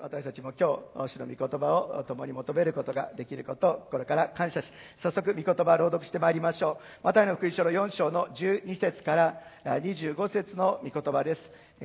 [0.00, 4.66] 私たちも今日、主の御言葉を共に求めることができることを心から感謝し、
[5.00, 7.04] 早速御言葉を朗読してまいりましょう。
[7.04, 11.40] マタイの福音書の4章の12節から25節の御言葉です。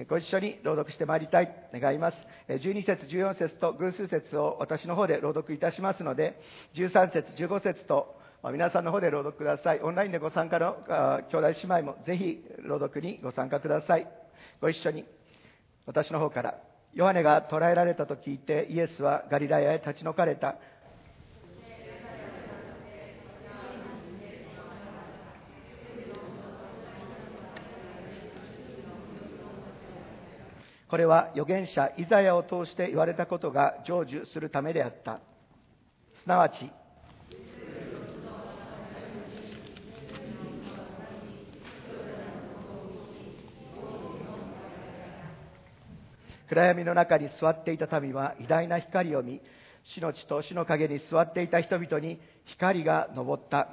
[0.10, 2.18] ご一緒に朗読してまいりたい、願います。
[2.50, 6.42] 12節、14節と偶数節を私の方で朗読いたしますので、
[6.74, 8.16] 13節、15節と
[8.52, 9.80] 皆さんの方で朗読ください。
[9.82, 10.78] オンラインでご参加の
[11.30, 14.08] 兄弟姉妹もぜひ朗読にご参加ください。
[14.60, 15.06] ご一緒に
[15.86, 20.56] 私の方からヨハネが捕らえられたと聞いてイエスはガリラヤへ立ち退かれた。
[30.90, 35.22] これは預言者イザヤを通して言われたことが成就するためであった。
[36.22, 36.70] すなわち、
[46.52, 49.42] 暗闇の中に座っていた民は偉大な光を見、
[49.96, 53.70] 死の地と死の陰に座っていた人々に光が昇った。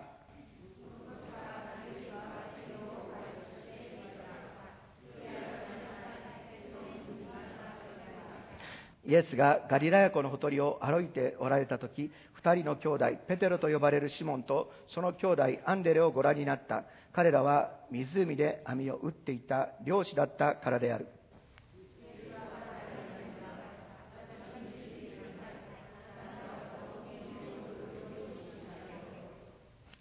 [9.05, 16.85] イエスがガリラヤ湖のほとりを歩いておられた時、二人の兄弟、ペテロと呼ばれるシモンとその兄弟アンデレをご覧になった。
[17.13, 21.09] 彼らは湖で網を打っていた漁師だったからである。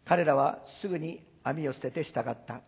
[0.08, 2.62] 彼らはすぐに網を捨てて従った。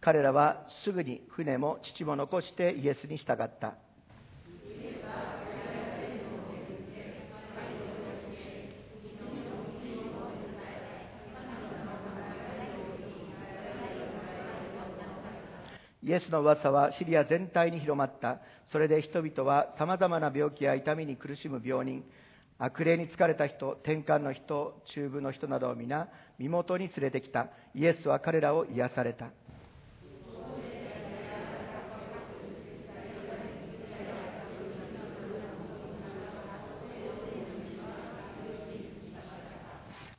[0.00, 3.74] 彼らはすぐに船も父も残してイエスに従った。
[16.14, 18.38] イエスの噂はシリア全体に広まった。
[18.70, 22.04] それで人々は様々な病気や痛みに苦しむ病人、
[22.56, 26.06] 悪霊に疲れた人、転換の人、中部の人などを皆、
[26.38, 27.48] 身元に連れてきた。
[27.74, 29.30] イエスは彼らを癒された。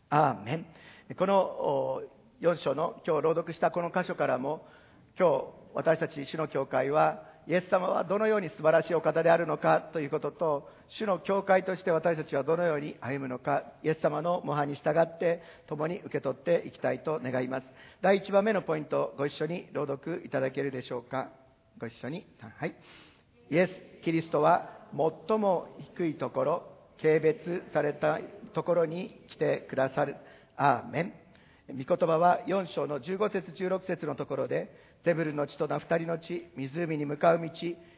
[0.10, 0.66] アーメン。
[1.16, 2.02] この
[2.42, 4.68] 4章の今日朗読したこの箇所からも、
[5.18, 17.66] 今日私たち主の教会はイエス様はどのように素晴らしいお方であるのかということと主の教会として私たちはどのように歩むのかイエス様の模範に従って共に受け取っていきたいと願います。
[18.02, 21.30] 第1番目のポイントご一緒に朗読いただけるでしょうか。
[21.78, 22.76] ご一緒にはい
[23.52, 24.70] イエス・キリストは
[25.28, 26.64] 最も低いところ
[27.02, 28.20] 軽蔑された
[28.54, 30.16] ところに来てくださる。
[30.56, 31.14] アーメン。
[31.68, 37.52] 御言葉は4章の15節16節のところでゼブルの地とナフタリの地、湖に向かう道、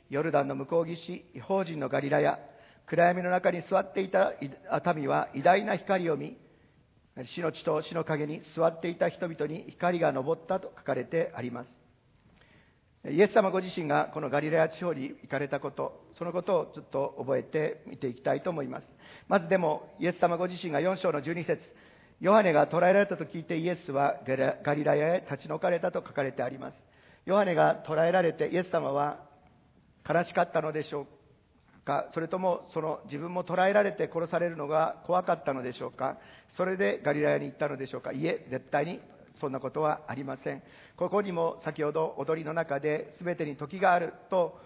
[0.10, 2.38] ヨルダンの向こう岸、違法人のガリラヤ、
[2.86, 4.34] 暗闇の中に座っていた
[4.94, 6.38] 民は偉大な光を見、
[7.34, 11.68] 死の地と死の陰に座っていた人々に光が昇ったと書かれてあります。
[13.10, 18.84] イエス様ご自身がこのガリラヤ地方に行かれたこと、そのことをちょっと覚えてみていきたいと思います。
[19.30, 21.62] まずでも、イエス様ご自身が4章の12節
[22.20, 24.16] ヨハネが捕らえられたと聞いてイエスは
[24.64, 26.87] ガリラヤへ立ち退かれたと書かれてあります。
[27.28, 29.20] ヨハネが捕らえられてイエス様は
[30.08, 32.10] 悲しかったのでしょうか？
[32.14, 36.18] それともその自分も捕らえられて殺されるのが怖かったのでしょうか？
[36.56, 38.14] それでガリラヤに行ったのでしょうか？
[38.14, 39.02] いえ絶対に
[39.42, 40.64] そんなことはありません。
[40.96, 44.58] ここにも先ほど踊りの中で全てに時があると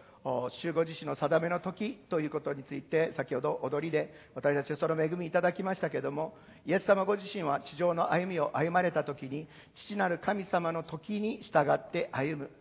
[0.61, 9.47] 集合自身の定めの時ということについて先ほど踊りで私たちその恵みいただきましたけれどもイエス様ご自身は地上の歩みを歩まれた時に
[9.87, 12.51] 父なる神様の時に従って歩む。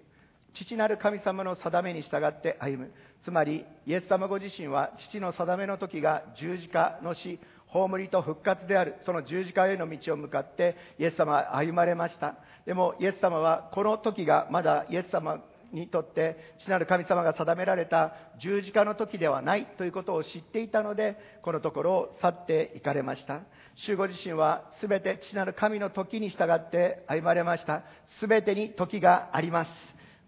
[0.54, 2.92] 父なる神様の定めに従って歩む。
[3.24, 8.96] つまりイエス様ご自身は父の定めの時が十字架の死葬りと復活である。
[9.04, 12.36] その十字架への道を向かってイエス様は歩まれました。
[12.64, 15.40] でもイエス様はこの時がまだイエス様
[15.72, 23.40] にとって父なる神様が定められた十字架の時ではないということを知っていたのでこのところを去っていかれました。
[23.86, 27.82] 主ご自身は全て父なる神の時に従って歩まれました。
[28.20, 29.70] 全てに時があります。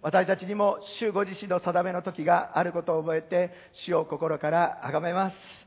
[0.00, 3.52] 私たちにも主ご自身の定めの時があることを覚えて
[3.86, 5.61] 主を心から崇めます。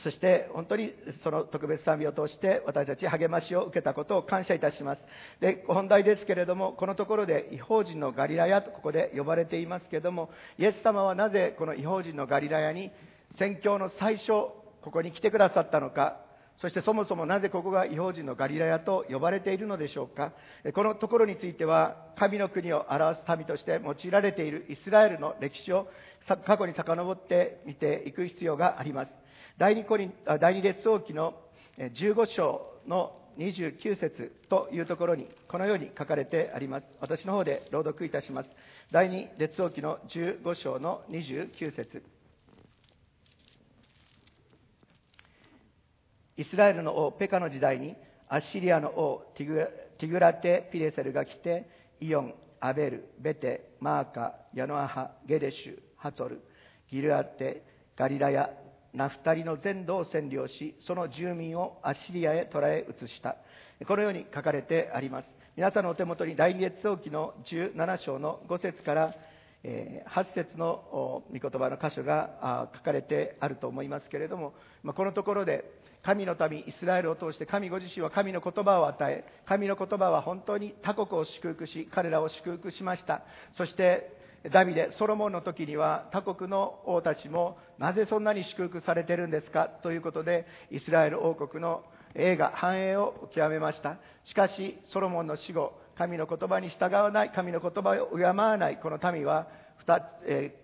[0.00, 0.92] そして本当に
[1.22, 5.02] その特別賛美を通して私たち励ましを受けたことを感謝いたします。
[5.40, 12.90] で、本題ですけれども、このところで違法人のガリラヤとここで呼ばれていますけれども、イエス様はなぜこの違法人のガリラヤに
[13.38, 16.20] 宣教の最初、ここに来てくださったのか、
[16.58, 20.32] そしてそもそもなぜここが違法人のガリラヤと呼ばれているのでしょうか。
[20.74, 25.88] このところについては、神の国を表す民として用いられているイスラエルの歴史を
[26.46, 29.21] 過去に遡って見ていく必要があります。
[29.58, 31.34] 第二コリン第二列王記の
[31.78, 36.86] 15章の29節というところにこのように書かれてあります。
[37.00, 38.48] 私の方で朗読いたします。
[38.90, 42.02] 第二列王記の15章の29節
[46.36, 47.94] イスラエルの王ペカの時代に
[48.28, 51.68] アッシリアの王ティグラテ・ピレセルが来て
[52.00, 56.40] イオン、アベル、ベテ、マーカ、ヤノアハ、ゲデシュ、ハトル、
[56.90, 57.62] ギルアテ、
[57.96, 58.50] ガリラヤ、
[58.94, 63.36] ナフタリの全土を占領し、その住民をアッシリアへ捕らえ移した。
[63.86, 65.28] このように書かれてあります。
[65.56, 69.14] 皆さんのお手元に第二列王記の17章の5節から
[69.64, 74.54] 8節の御言葉の箇所が書かれてあると思いますけれども、
[74.94, 75.64] このところで
[76.02, 83.22] 神の民、イスラエルを通して神ご自身は神の言葉を与え、神の言葉は本当に他国を祝福し、彼らを祝福しました。
[83.56, 91.84] そして、ダビデ、ソロモンの時には他国の王たちもなぜそんなに祝福されてるんですかということで、イスラエル王国の
[92.14, 93.98] 栄が繁栄を極めました。
[94.24, 99.46] しかし、ソロモンの死後、神の言葉に従わない、神の言葉を敬わないこの民は、
[100.26, 100.58] え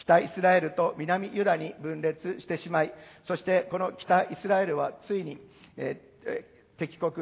[0.00, 2.92] 北イスラエルと南ユダに分裂してしまい、
[3.24, 5.38] そしてこの北イスラエルはついに、
[5.76, 6.00] え
[6.78, 7.12] 敵国、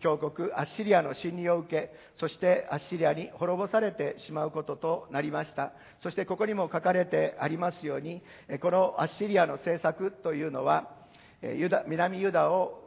[0.00, 5.72] 強国、アッシリアの侵入を受け、そしてアッシリアに滅ぼされてしまうこととなりました。
[6.02, 8.22] そしてここにも書かれてありますように、
[8.60, 10.90] このアッシリアの政策というのは、
[11.42, 12.84] ユダ南ユダを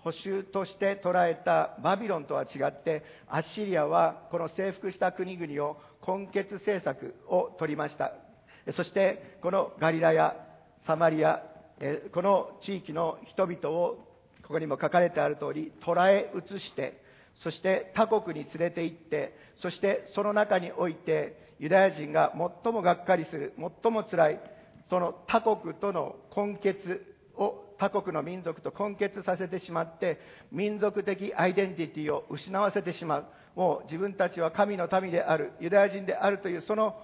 [0.00, 8.12] 補修として捉えたバビロンとは違って、アッシリアはこの征服した国々を根血政策を取りました。
[8.76, 10.36] そしてこのガリラや
[10.86, 11.42] サマリア、
[12.12, 14.09] この地域の人々を
[14.50, 17.00] ここにも書かれてある通り、捉え移して、
[17.44, 19.32] そして他国に連れて行って、
[19.62, 22.32] そしてその中において、ユダヤ人が
[22.64, 24.40] 最もがっかりする、最も辛い、
[24.90, 27.00] その他国との根結
[27.36, 30.18] を他国の民族と根結させてしまって、
[30.50, 33.26] 民族的アイデンティティを失わせてしまう。
[33.54, 36.96] もう自分たちは神の民である、ユダヤ人であるというその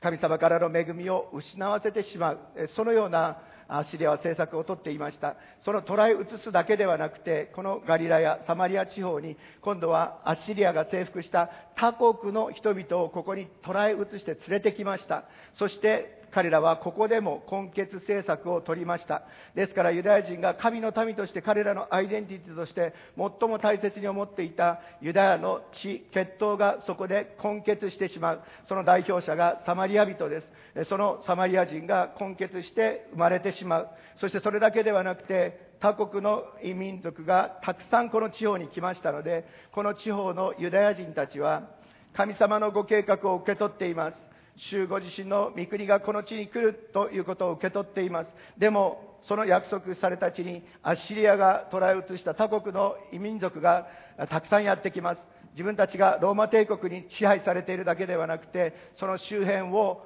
[0.00, 2.38] 神様からの恵みを失わせてしまう。
[2.76, 3.50] そのような
[3.90, 5.36] シリアは政策をとっていました。
[5.64, 15.24] その捉え移すだけではなくて、このガリラやサマリア地方に、今度はアッシリアが征服した他国の人々をここに捉え移して連れてきました。
[15.58, 19.22] そして彼らはここでも根血政策を取りました。
[19.54, 28.40] ですからユダヤ人が神の民として彼らのアイデンティティとして最も大切に思っていたユダヤの血、血統がそこで根血してしまう。
[28.68, 30.88] その代表者がサマリア人です。
[30.88, 33.88] そのサマリア人が根血して生まれてしまう。
[34.20, 41.68] そしてそれだけではなくて、他国の異民族がたくさんこの地方に来ましたので、この地方のユダヤ人たちは
[42.14, 44.31] 神様のご計画を受け取っています。
[44.56, 48.30] 主ご自身の御国がこの地に来るということを受け取っています。
[48.58, 53.86] でも、その約束された地にアッシリアが捉え移した他国の異民族が
[54.28, 55.20] たくさんやってきます。
[55.52, 60.02] 自分たちがローマ帝国に支配されているだけではなくて、その周辺を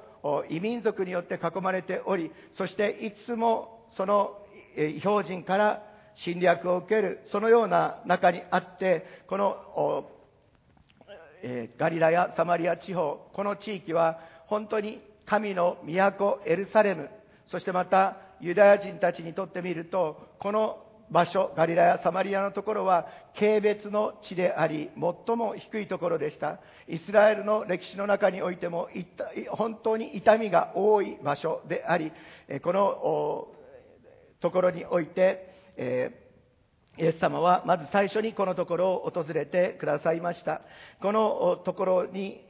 [0.49, 4.37] 異民族によって囲まれており、そしていつもその
[4.99, 5.83] 標人から
[6.15, 10.05] 侵略を受ける、そのような中にあって、この
[11.77, 17.09] ガリラやサマリア地方、この地域は本当に神の都エルサレム、
[17.47, 26.59] そしてまたユダヤ人たちにとってみると、この場所、ガリラやサマリアのところは、軽蔑の地であり、最も低いところでした。
[26.87, 28.89] イスラエルの歴史の中においても、
[29.51, 32.11] 本当に痛みが多い場所であり、
[32.61, 33.47] この
[34.41, 36.26] ところにおいて、えー
[36.99, 40.61] イエス様はまず最初にこのところを訪れてくださいました。
[41.01, 42.43] このところに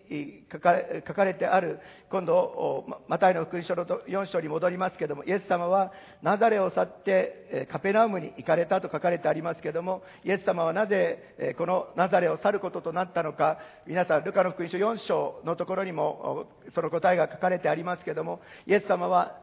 [0.51, 19.42] 書かれてある、今度、マタイの福音書の4章に戻りますけども、イエス様はナザレを去ってカペナウムに行かれたと書かれてありますけども、イエス様はなぜこのナザレを去ることとなったのか、皆さん、ルカの福音書4章のところにもその答えが書かれてありますけども、イエス様は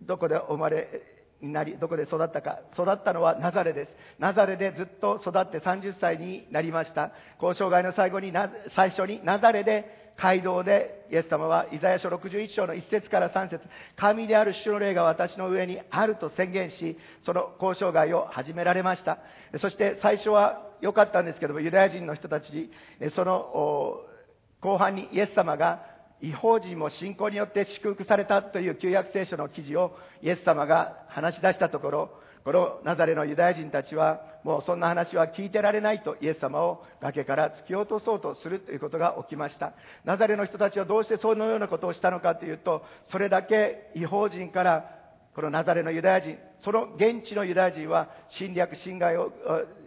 [0.00, 2.58] どこで生まれ、になり、どこで育ったか。
[2.74, 3.90] 育ったのはナザレです。
[4.18, 7.12] ナザレでずっと育って30歳になりました。
[7.40, 8.32] 交渉外の最後に
[8.74, 13.62] 最初にナザレで街道でイエス様はイザヤ書61章の1節から3節
[13.96, 19.18] 神である主の霊が私の上にあると宣言し、その交渉外を始められました。
[19.60, 22.70] そして最初は良かったんですけども、ユダヤ人の人たち、
[23.14, 24.00] その
[24.60, 32.10] 後半にイエス様が違法人も信仰によって祝福されたという旧約聖書の記事をイエス様が話し出したところ、
[32.44, 39.74] このナザレのユダヤ人たちは、もうそんな話は聞いてられないとイエス様を崖から突き落とそうとするということが起きました。
[40.04, 44.98] ナザレの人たちはどうしてそのようなことをしたのかというと、それだけ違法人から
[45.34, 49.32] このナザレのユダヤ人、その現地のユダヤ人は侵略、侵害を、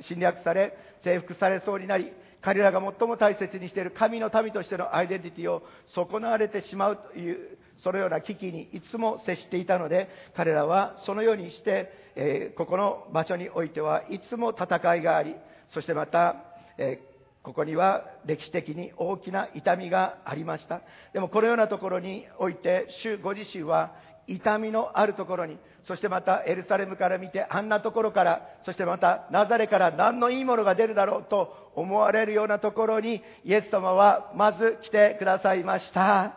[0.01, 15.35] 侵略され、征服されそうになり、彼らが最も大切にしている神の民としてのアイデンティティを損なわれてしまうという、そのような危機にいつも接していたので、彼らはそのようにして、えー、ここの場所においてはいつも戦いがあり、
[15.73, 16.35] そしてまた、
[16.77, 17.11] えー
[17.43, 20.81] ここには歴史的に大きな痛みがありました。
[21.11, 23.95] でもこのようなところにおいて、主ご自身は
[24.27, 36.33] 痛みのあるところに、そしてまたエルサレムから見てあんなところから、そしてまたナザレから何のいいものが出るだろうと思われるようなところに、イエス様はまず来てくださいました。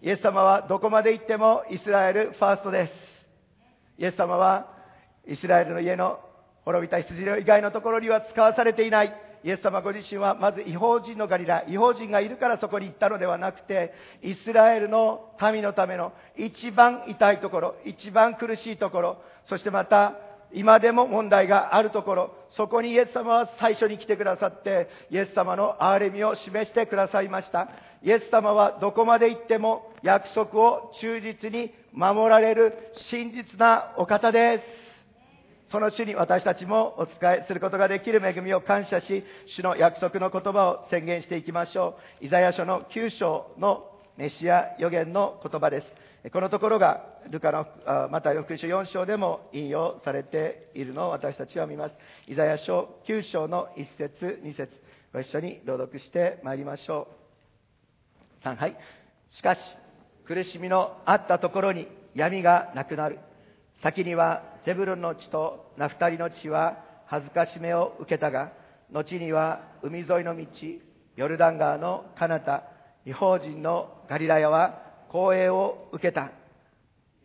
[0.00, 2.92] イエス様はどこまで行ってもイスラエルファーストです。
[3.98, 4.68] イエス様は
[5.26, 6.20] イスラエルの家の
[6.64, 9.27] 滅びた羊以外のところには使わされていない。
[9.44, 13.92] イエス様ご自身はまず違法人のガリラ、違法人がいるからそこに行ったのではなくて、
[14.22, 20.14] イスラエルの民のための一番痛いところ、一番苦しいところ、そしてまた
[20.52, 27.68] 今でも問題があるところ、そこにイエス様は最初に来てくださって、イエス様の憐れみを示してくださいました。
[28.02, 34.87] イエス様はどこまで行っても約束を忠実に守られる真実なお方です。
[35.70, 42.24] その主に私たちもお仕えすることができる恵みを感謝し、主の約束の言葉を宣言していきましょう。
[42.24, 43.84] イザヤ書の9章の
[44.16, 46.30] メシア予言の言葉です。
[46.32, 47.66] このところが、ルカの、
[48.10, 51.94] また福音書4章でも引用されているのを私たちは見ます。
[52.26, 54.72] イザヤ書9章の1節2節
[55.12, 57.08] ご一緒に朗読してまいりましょ
[58.42, 58.44] う。
[58.44, 58.76] 3、はい。
[59.30, 59.60] しかし、
[60.26, 63.18] 苦しみのあったところに闇がなくなる。
[63.82, 68.52] 先にはゼブルンの地とナフタリの地は恥ずかしめを受けたが、
[68.92, 70.44] 後には海沿いの道、
[71.16, 72.62] ヨルダン川の彼方、
[73.06, 76.32] 違法人のガリラヤは光栄を受けた。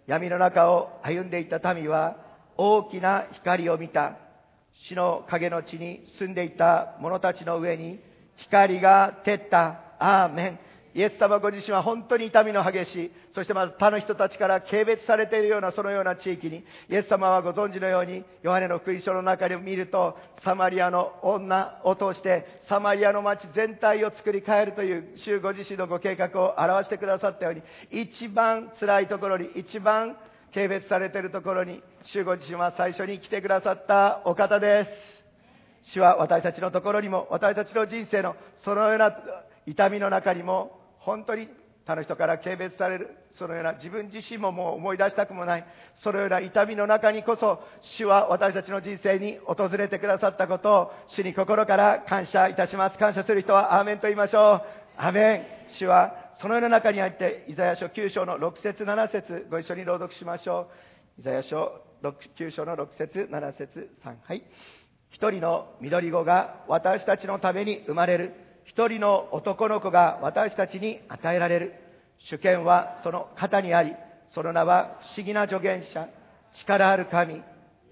[0.07, 2.15] 闇の中を歩んでいた民は
[2.55, 4.15] 大きな光を見た。
[4.87, 7.99] 死の影の地に住んでいた者たちの上に
[8.37, 9.81] 光が照った。
[9.99, 10.59] アーメン。
[10.95, 30.15] イエス様ご自身は本当に痛みの激しい、そしてまた他の人たちから軽蔑されているようなそのような地域に、イエス様はご存知のように、ヨハネの福音書の中で見ると、サマリアの女を通して、サマリアの町全体を作り変えるという、主ご自身のご計画を表してくださったように、一番辛いところに、一番
[30.53, 34.85] 軽蔑されているところに、主ご自身は最初に来てくださったお方で
[35.85, 35.93] す。
[35.93, 39.17] 主は私たちのところにも、私たちの人生のそのような
[39.65, 41.47] 痛みの中にも、本当に
[41.85, 45.65] 他の人から軽蔑される、そのような自分自身ももう思い出したくもない、
[46.01, 52.97] そのような痛みの中にこそ、主は私たちの人生に訪れてくださったことを、主に心から感謝いたします。
[52.97, 54.61] 感謝する人はアーメンと言いましょう。
[54.97, 55.35] アーメ
[55.69, 55.77] ン。
[55.77, 60.69] 主はそのような中に入って、イザヤ書9章の6節7節ご一緒に朗読しましょ
[61.17, 61.21] う。
[61.21, 64.15] イザヤ書9章の6節7節3。
[64.23, 64.43] はい。
[65.09, 68.33] 一人の緑子が私たちのために生まれる。
[68.65, 71.73] 一人の男の子が私たちに与えられる。
[72.29, 73.93] 主権はその肩にあり、
[74.33, 76.07] その名は不思議な助言者、
[76.61, 77.41] 力ある神、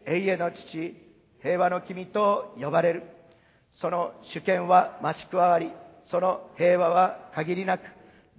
[0.06, 0.96] 永遠の父、
[1.42, 3.04] 平和の君と呼ばれる。
[3.80, 5.72] その主権は増し加わり、
[6.10, 7.82] その平和は限りなく、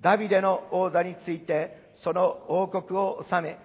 [0.00, 3.58] ダビデの王座について、その王国を治め、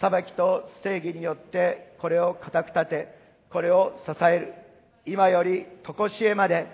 [0.00, 3.08] 裁きと正義によってこれを固く立て、
[3.50, 4.54] これを支える。
[5.06, 6.66] 今より常しえまで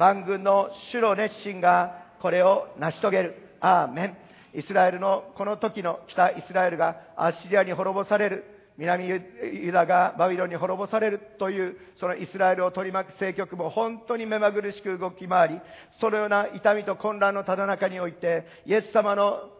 [0.00, 3.34] 万軍の主の熱心がこれを成し遂げる。
[3.60, 4.16] アーメン。
[4.54, 8.44] イスラエルのこの時の北イスラエルがアッシリアに滅ぼされる。
[8.78, 15.60] 南ユダがバビロンに滅ぼされるという、そのイスラエルを取り巻く政局も本当に目まぐるしく動き回り、
[16.00, 19.50] そのような痛みと混乱のただ中において、イエス様の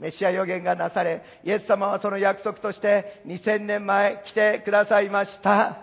[0.00, 5.78] メシア予言がなされ、イエス様はその約束として2000年前来てくださいました。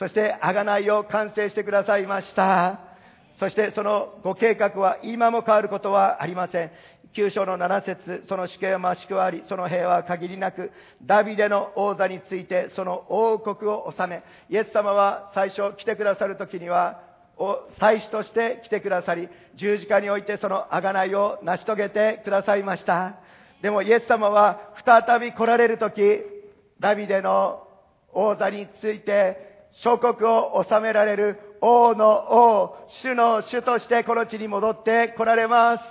[0.00, 2.91] そして、贖いを完成してくださいました。
[3.38, 6.70] そしてそのご計画は今も変わることはありません。
[7.14, 10.70] 9章の7節その死刑は増し加わり、その平和は限りなく、
[11.04, 17.02] ダビデの王座についてその王国を治め、イエス様は最初来てくださる時には、
[17.78, 23.16] 祭司として来てくださり、十字架においてその贖いを成し遂げてくださいました。
[23.60, 26.00] でもイエス様は再び来られるとき、
[26.80, 27.68] ダビデの
[28.12, 35.84] 王座について諸国を治められる王の王、主の主としてこの地に戻って来られます。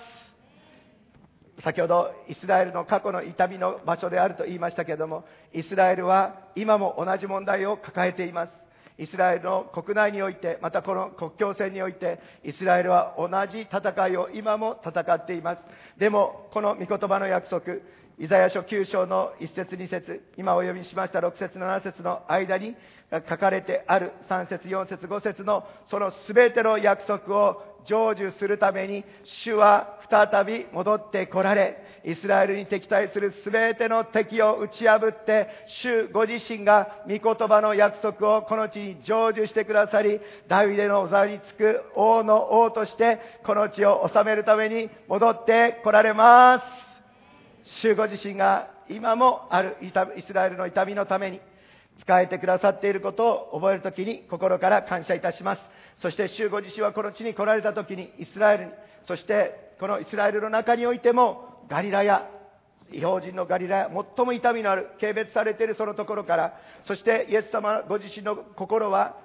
[1.64, 8.54] 先ほどイスラエルの過去の痛みの場所であると言いましたけれども、イスラエルは今も同じ問題を抱えています。
[8.98, 15.62] イスラエルの国内において、またこの国境線において、イスラエルは同じ戦いを今も戦っています。
[15.98, 17.62] でも、この御言葉の約束、
[18.22, 22.75] イザヤ書9章の1節2節今お読みしました6節7節の間に
[23.12, 29.04] 書かれてある3節4節5節のその全ての約束を成就するために
[29.44, 35.48] 主は再び戻ってこられイスラエルに敵対する全ての敵を打ち破って
[35.82, 46.91] 主ご自身が御言葉の約束をこの地に成就してくださりダビデの座につく王の王としてこの地を治めるために戻ってこられます。
[47.82, 49.91] 主ご自身が今もあるイ
[50.22, 51.39] スラエルの痛みのために
[52.01, 55.62] 使えてくださっていることを覚えるときに心から感謝いたします。
[56.01, 58.72] そして主ご自身はこの地に来られたときにイスラエルに、
[59.08, 62.27] そしてこのイスラエルの中においてもガリラヤ、
[62.91, 66.53] 異邦人のガリラヤ、最も痛みのある、軽蔑されているそのところから、
[66.86, 69.18] そしてイエス様ご自身の心は、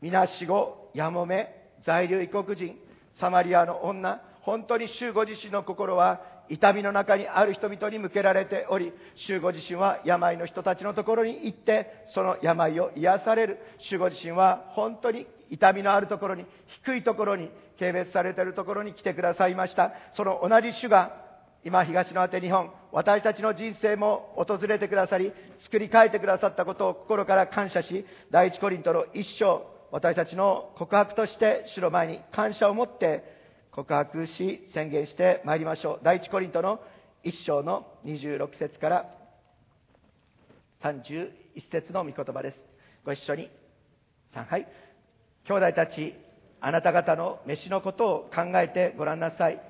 [0.00, 1.54] みなしご、やもめ、
[1.86, 2.76] 在留異国人、
[3.20, 6.20] サマリアの女、本当に主ご自身の心は
[6.50, 13.58] 痛みの中にある人々に向けられており、主ご自身は病の人たちのところに行って、その病を癒される。
[13.78, 16.44] 主ご自身は本当に痛みのあるところに、
[16.84, 19.92] 低いところに、軽蔑されているところに来てくださいました。
[20.16, 21.12] その同じ主が、
[21.62, 33.39] 今東の果て日本、私たちの人生も訪れてくださり、作り変えてくださったことを心から感謝し、第一コリントの一生、私たちの告白として主の前に感謝を持って
[33.72, 36.00] 告白し宣言してまいりましょう。
[36.02, 36.80] 第一コリントの
[37.24, 39.10] 1章の26節から
[40.82, 41.30] 31
[41.70, 42.56] 節の御言葉です。
[43.04, 43.50] ご一緒に。
[44.34, 44.66] 3はい。
[45.44, 46.14] 兄弟たち
[46.60, 49.60] あなた方の飯のことを考えてごらんなさい。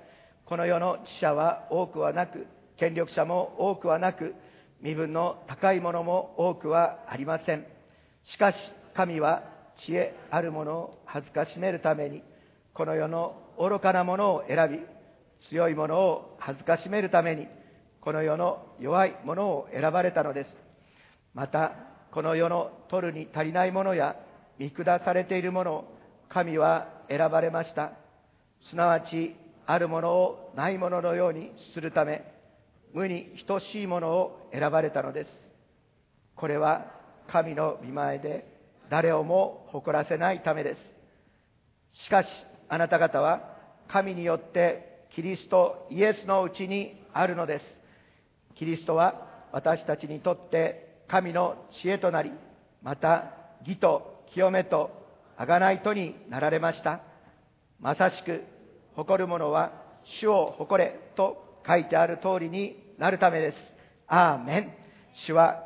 [0.47, 2.47] この世の知者は多くはなく
[2.79, 4.35] 権力者も多くはなく
[4.81, 7.67] 身分の高いものも多くはありません。
[8.25, 8.57] しかし
[8.95, 9.45] 神は
[9.85, 12.23] 知恵あるものを恥ずかしめるために
[12.75, 14.81] この世の愚かなものを選び、
[15.49, 17.47] 強いものを恥ずかしめるために、
[18.01, 20.51] この世の弱いものを選ばれたのです。
[21.35, 21.73] また、
[22.11, 24.17] この世の取るに足りないものや
[24.59, 25.85] 見下されているものを
[26.31, 27.93] 神は選ばれました。
[28.71, 32.25] すなわち、あるものをないもののようにするため、
[32.95, 35.31] 無に等しいものを選ばれたのです。
[36.35, 36.87] これは
[37.29, 38.47] 神の見前で
[38.91, 40.81] 誰をも誇らせないためです。
[42.07, 42.29] しかし、
[42.73, 43.43] あなた方は
[43.89, 47.65] 神によってキリストイエスのうちにあるのです。
[48.55, 52.33] キリストは私たちにとって神の知恵となり、
[52.81, 53.35] また
[53.67, 54.93] 義と清めと
[55.37, 57.01] 贖いとになられました。
[57.81, 58.45] まさしく
[58.95, 59.73] 誇る者は
[60.21, 63.57] 主を誇れと書いてある通りになるためです。
[64.07, 64.73] アーメン。
[65.27, 65.65] 主は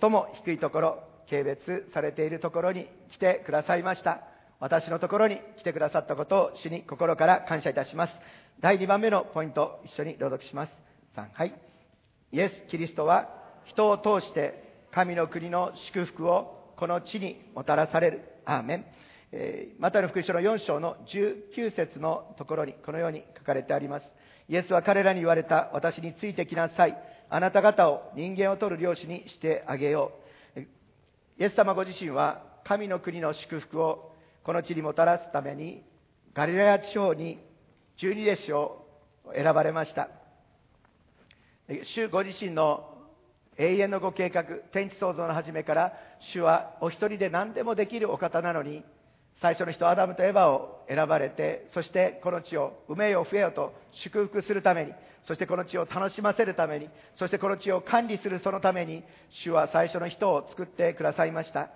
[0.00, 4.35] 最も低いところ、軽蔑されているところに来てくださいました。
[4.58, 8.12] 私のところに来てくださったことを主に心から感謝いたします。
[8.60, 10.72] 第2番目のポイント、一緒に朗読します。
[11.16, 11.54] 3、はい。
[12.32, 13.28] イエス・キリストは
[13.66, 18.20] 人を通して神の国の祝福をこの地にもたらされる。
[18.46, 18.84] アーメン。
[19.32, 24.06] えー、マタイの福音書の4章の19節のところにこのように書かれてあります。
[24.48, 25.70] イエスは彼らに言われた。
[25.74, 26.96] 私についてきなさい。
[27.28, 30.12] あなた方を人間を取る漁師にしてあげよ
[30.56, 30.60] う。
[30.60, 34.15] イエス様ご自身は神の国の祝福を
[34.46, 35.82] この地にもたらすために
[36.32, 37.40] ガリラヤ地方に
[37.98, 38.86] 十二弟子を
[39.34, 40.08] 選ばれました。
[41.96, 42.94] 主ご自身の
[43.58, 45.94] 永遠のご計画天地創造の初めから
[46.32, 48.84] 主はお一人で何でもできるお方なのに
[49.42, 53.72] 最初の人アダムとエヴァを選ばれてそしてこの地を埋めよ増えよと
[54.04, 54.92] 祝福するために
[55.26, 59.02] そしてこの地を楽しませるためにそしてこの地を管理するそのために
[59.42, 61.70] 主は最初の人を作ってくださいました。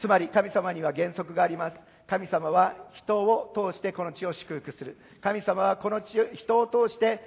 [0.00, 1.76] つまり神様には原則があります。
[2.14, 4.96] 神様は人を通してこの地を祝福する。
[5.20, 7.20] 神様はこの地、人を通して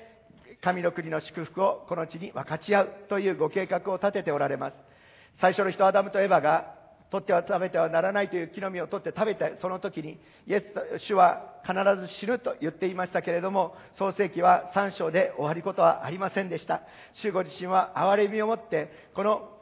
[0.61, 4.75] 神の国の祝福をこの地に分かち合うというご計画を立てておられます。
[5.41, 6.73] 最初の人アダムとエヴァが
[7.11, 16.81] 取っては食べてはならないという木の実を取って食べてその時にイエスと主は必ず死ぬと言っていましたけれども創世記は3章で終わりことはありませんでした
[17.21, 19.56] 主ご自身は憐れみを持ってこの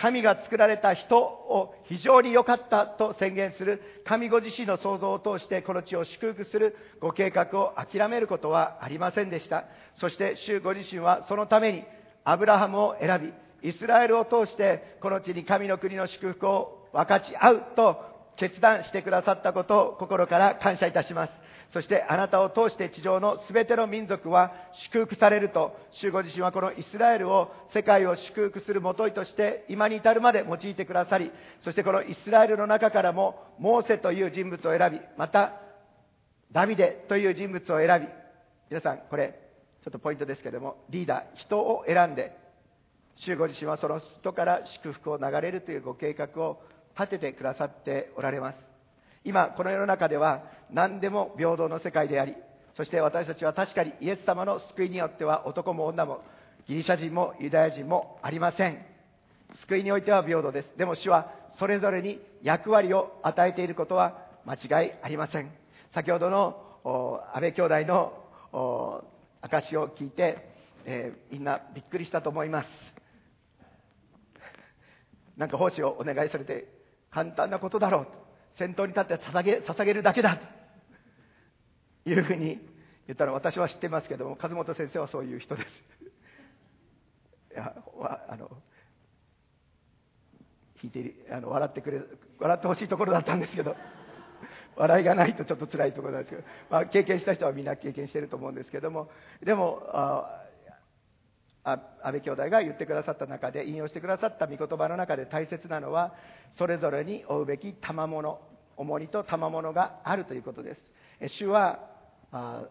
[0.00, 9.64] 神が作られた人を非常に良かったと宣言する神ご自身の創造を通してこの地を祝福するご計画を諦めることはありませんでした。
[10.00, 11.84] そして主ご自身はそのために
[12.24, 13.32] アブラハムを選
[13.62, 17.96] び、イスラエルを通してこの地に神の国の祝福を分かち合うと
[18.36, 21.32] 決断してくださったことを心から感謝いたします。
[21.72, 24.52] そしてあなたを通して地上の全ての民族は
[24.92, 31.30] 祝福されると、主ご自身はこのイスラエルを世界を祝福するもといとして今に至るまで用いてくださり、
[31.62, 35.60] そしてこのイスラエルの中からもモーセという人物を選び、また
[36.50, 38.08] ダビデという人物を選び、
[38.68, 39.38] 皆さんこれ
[39.84, 42.36] ちょっとポイントですけども、リーダー、人を選んで、
[43.16, 46.60] 主ご自身はその人から祝福を流れるというご計画を
[46.98, 48.69] 立ててくださっておられます。
[49.24, 52.34] 今この世の中では何でも平等の世界であり
[52.76, 56.22] そして私たちは確かにイエス様の救いによっては男も女も
[56.66, 58.78] ギリシャ人もユダヤ人もありません。
[59.62, 60.68] 救いにおいては平等です。
[60.78, 65.50] でも主はそれぞれに役割を与えていることは間違いありません。
[65.92, 66.56] 先ほどの
[67.34, 69.04] 安倍兄弟の
[69.42, 70.48] 証を聞いて、
[70.84, 72.68] えー、みんなびっくりしたと思います。
[75.36, 76.68] なんか奉仕をお願いされて
[77.10, 78.06] 簡単なことだろう
[78.60, 80.38] 先頭に立って捧げ捧げるだけだ。
[82.04, 82.60] というふうに
[83.06, 85.66] 言ったら私は知ってますけども和本先生はそういう人です。
[87.54, 87.74] いや
[88.28, 88.50] あの
[90.82, 92.02] 聞いてあの笑ってくれ
[92.38, 93.74] 笑ってほしいところだったんですけど
[94.76, 99.10] 笑いがないとちょっと辛いところなんですけど、まあ、経験した人はみんな経験してると思うんですけども
[99.42, 100.40] でもあ
[101.62, 106.14] 安倍兄弟が言ってくださった中で引用してくださった御言葉の中で大切なのは
[106.56, 108.40] それぞれに負うべき賜物。
[108.80, 110.80] 重荷と賜物があるということです。
[111.38, 111.80] 主は
[112.32, 112.66] 安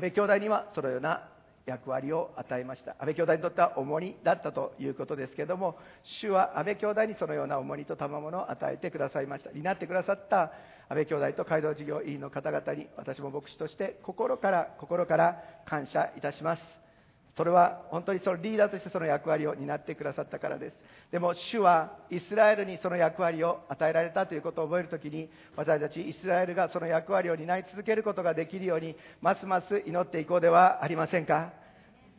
[0.00, 1.28] 倍兄弟にはそのような
[1.66, 2.92] 役割を与えました。
[2.92, 5.76] 安倍兄弟にとっては重荷だったということですけども
[6.22, 9.50] 主は安倍兄弟にそのような重荷と賜物を与えてくださいました。
[9.50, 10.52] 担ってくださった
[10.88, 16.79] 安倍兄弟と街道事業委員の方々に私も牧師として心から心から感謝いたします。
[17.36, 20.76] それは本当にそのリーダーとしてその役割を担ってくださったからです。
[21.10, 31.52] でも主はイスラエルにその役割を与えられたということを覚えるときに私たちイスラエルがその役割を担い続けることができるようにますます祈っていこうではありませんか？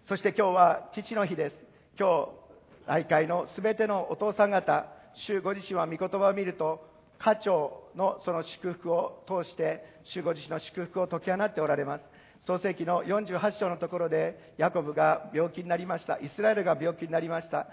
[0.08, 1.56] そして今日は父の日です。
[2.00, 4.88] 今日大会のすべてのお父さん方
[5.28, 6.82] 主ご自身は御言葉を見ると
[7.20, 12.04] 家長のその祝福を通して主ご自身の祝福を解き放っておられます。
[12.48, 16.18] 創世紀の48章のところでヤコブが病気になりました。
[16.18, 17.68] イスラエルが病気になりました。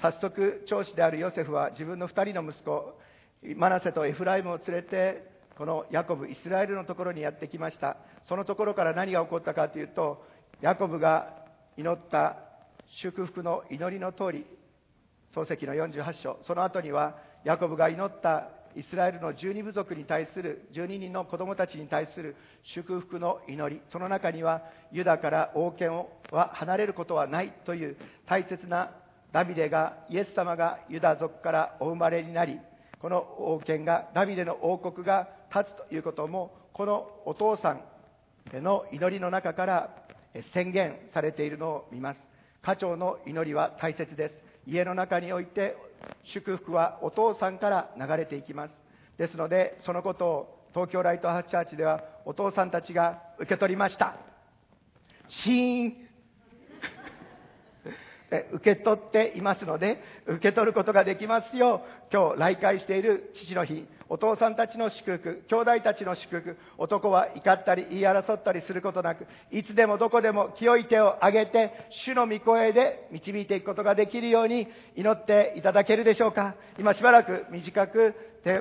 [0.00, 2.98] 早速長子であるヨセフは自分の2人の息子
[3.56, 7.96] マナセとエフライムを連れてこのヤコブイスラエルのところにやってきました。
[8.28, 10.24] そのところから何が起こったかというと
[10.60, 11.44] ヤコブが
[11.76, 12.36] 祈った
[13.02, 14.46] 祝福の祈りの通り
[15.34, 16.38] 創世記の48章。
[16.46, 22.36] その後にはヤコブが祈ったイスラエルの12部族に対する12人の子供たちに対する
[22.74, 23.80] 祝福の祈り。
[23.92, 28.90] その中にはユダから王権をは離れることはないという大切な
[29.32, 32.58] ダビデがイエス様がユダ族からお生まれになり
[33.00, 37.82] この王権がダビデの王国が立つということもこのお父さん
[38.62, 39.90] の祈りの中から
[40.52, 42.18] 宣言されているのを見ます。
[42.62, 44.34] 家長の祈りは大切です。
[44.66, 45.76] 家の中において
[46.24, 48.74] 祝福はお父さんから流れていきます。
[49.18, 54.16] ですのでそのことを東京ライトハッチャーチではお父さんたちが受け取りました。
[55.28, 55.96] シーン。
[58.54, 63.86] 受け取っていますので受け取ることができますよう今日来会している父の日。
[64.08, 71.72] お父さんたちの祝福兄弟たちの祝福男は怒ったり言い争ったりすることなくいつでもどこでも清い手を挙げて
[72.04, 76.54] 主の御声で導いていくことができるように祈っていただけるでしょうか。
[76.78, 78.14] 今しばらく短く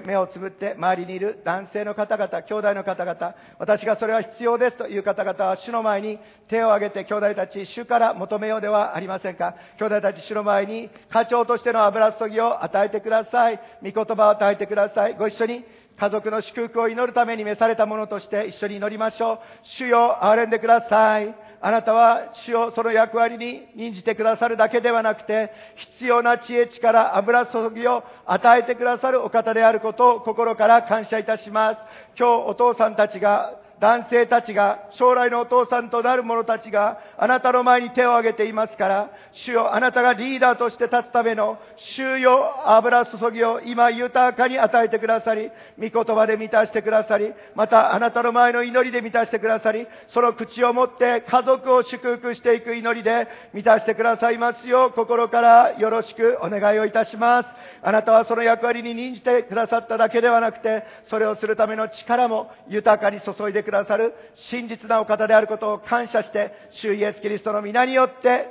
[0.05, 9.55] 目をつぶって周りにいる男性の方々、兄弟の方々、私がそれは必要ですという方々は主の前に手を挙げて兄弟たち、主から求めようではありませんか？
[9.77, 13.59] 兄弟たち、主の前に課長としての油注ぎを与えてください。
[13.83, 15.15] 御言葉を与えてください。
[15.15, 15.65] ご一緒に
[15.99, 19.39] 家族の祝福を祈るために召されたものとして一緒に祈りましょう。
[19.77, 21.35] 主よ、憐れんでください。
[21.65, 25.49] あなたは主をその役割に任じてくださるだけではなくて、
[25.95, 31.77] 必要な知恵力、油注ぎを与えてくださるお方であることを心から感謝いたします。
[32.19, 41.59] 今日お父さんたちが男性たちが、将来のお父さんとなる者たちが、あなたの前に手を挙げていますから、主よ、あなたがリーダーとして立つための、
[41.97, 57.49] 主よ、油注ぎを今豊かに与えてくださり、御言葉で満たしてくださり、またあなたの前の祈りで満たしてくださり、その口を持って家族を祝福していく祈りで満たしてくださいますよう、心からよろしくお願いをいたします。
[57.81, 63.72] あなたはその役割に任じてくださっただけではなくて、それをするための力も豊かに注いでください。
[63.73, 64.13] ださる
[64.51, 68.47] 真実なお方であることを感謝して、主イエスキリストの皆によって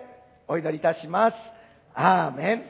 [0.47, 1.37] お祈りいたします。
[1.95, 2.65] アーメン。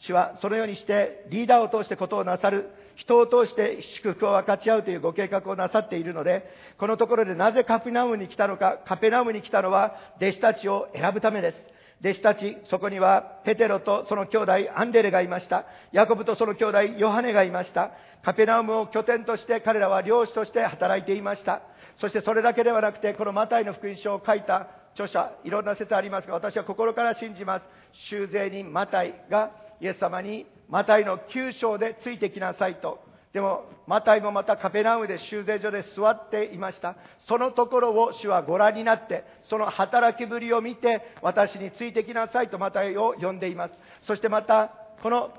[0.00, 11.56] 主はそのようにしてリーダーを通してことをなさる、人を通して祝福を分かち合うというご計画をなさっているので、このところでなぜカペナウムに来たのか、カペナウムに来たのは弟子たちを選ぶためです。
[12.00, 15.64] 弟子たち、そこにはペテロとその兄弟アンデレがいました。
[15.92, 17.92] ヤコブとその兄弟ヨハネがいました。
[18.26, 21.62] カペナウムを拠点として彼らは漁師として働いていました。
[22.00, 27.62] そしてそれだけではなくて、このマタイの福音書を書いた著者、いろんな説ありますが、私は心から信じます。
[28.10, 32.98] 修税人マタイがイエス様にマタイの9章でついてきなさいと。
[33.32, 36.96] でも、マタイもまたカペナウムで修税所で座っていました。
[37.28, 43.74] そのところを主はご覧になって、その働きぶりを見て、私についてきなさいとマタイを呼んでいます。
[44.04, 45.32] そしてまた、この、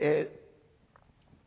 [0.00, 0.43] えー、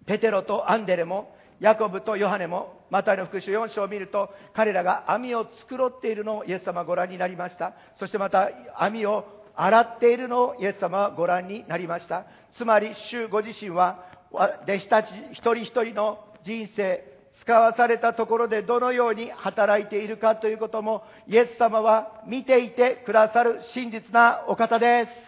[0.07, 7.73] ペテロとアンデレも、ヤコブとヨハネも、マタイの福音書4章を見ると、彼らが網を繕っているのをイエス様はご覧になりました。
[7.99, 12.25] そしてまた網を洗っているのをイエス様はご覧になりました。
[12.57, 17.03] つまり、主ご自身は、弟子たち一人一人の人生、
[17.41, 25.26] 使わされたところでどのように働いているかということも、イエス様は見ていてくださる真実なお方です。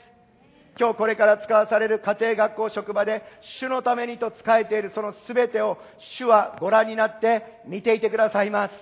[0.80, 3.22] 今日これから使わされる家庭学校職場で
[3.60, 5.78] 主のためにと使えているその全てを
[6.18, 8.74] 主はご覧になって見ていてくださいます。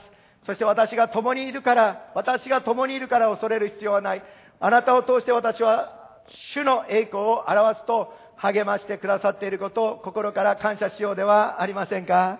[0.45, 4.23] そして私が共にいるから、私が共にいるから恐れる必要はない。
[4.59, 6.21] あなたを通して私は
[6.53, 12.39] 主の栄光を表すと励ましてくださっていることを心から感謝しようではありませんか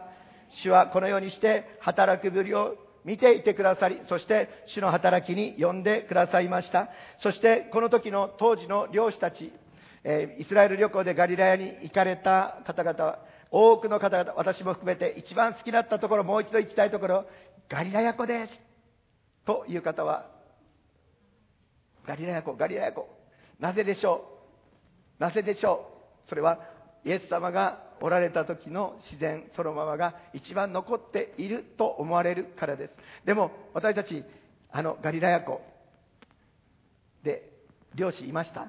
[0.64, 2.76] 主はこのようにして働くぶりを
[3.08, 6.90] 見ていてくださり、そして主の働きに呼んでくださいました。
[7.20, 9.54] そしてこの時の当時の漁師たち、
[10.04, 17.26] えー、イスラエル旅行でガリラヤに行かれた方々は、多くの方々、私も含めて一番好きだったところ、もう一度行きたいところ、
[17.70, 18.54] ガリラヤ湖です。
[19.46, 20.30] という方は、
[22.06, 23.08] ガリラヤ湖、ガリラヤ湖。
[23.58, 24.28] なぜでしょ
[25.18, 25.24] う？
[25.24, 25.88] なぜでしょ
[26.26, 26.30] う？
[26.30, 26.60] それは
[27.06, 32.94] イエス様がおられた時の自然そのままが一番残っていると思われるからです。
[33.26, 34.24] でも私たち、
[34.72, 35.62] あのガリラヤ湖
[37.24, 37.50] で
[37.96, 38.68] 漁師いました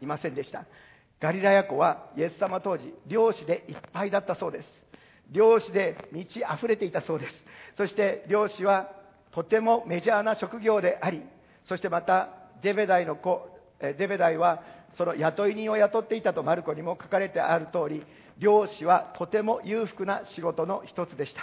[0.00, 0.66] いませんでした。
[1.20, 4.68] ガリラヤ湖はイエス様当時漁師でいっぱいだったそうです。
[5.30, 7.32] 漁師で満ち溢れていたそうです。
[7.76, 8.90] そして漁師は
[9.32, 11.22] とてもメジャーな職業であり、
[11.68, 12.30] そしてまた
[12.62, 13.48] ゼベダイの子、
[13.80, 14.62] ゼベダイは
[14.96, 18.04] その雇い人を雇っていたとマルコにも書かれてある通り、
[18.38, 21.42] 漁師はとても裕福な仕事の一つでした。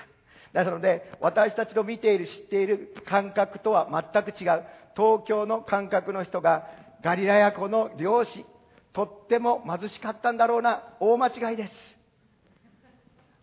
[0.54, 4.64] なので、私たちの見ている、知っている感覚とは全く違う、
[4.96, 6.68] 東京の感覚の人が、
[7.04, 8.46] ガリラヤ湖の漁師、
[8.94, 11.72] とっても貧しかったんだろうな、大間違いです。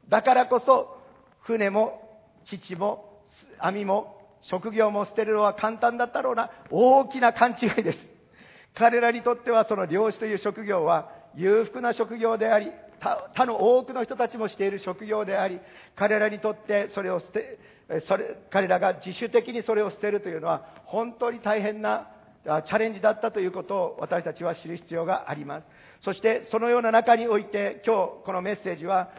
[0.08, 0.98] だからこそ、
[1.42, 2.00] 船も、
[2.44, 3.22] 父も、
[3.58, 8.13] 網も、職業も捨てるのは簡単だったろうな、大きな勘違いです。
[8.76, 12.70] 彼らにとってはその漁師という職業は裕福な職業であり、
[13.34, 15.60] 他の多くの人たちもしている職業であり、
[15.94, 17.58] 彼らにとってそれを捨て、
[18.08, 22.08] それ彼らが自主的にそれを捨てるというのは本当に大変な
[22.44, 25.66] チャレンジだったということを私たちは知る必要があります。
[26.02, 29.10] そしてそのような中において今日このメッセージは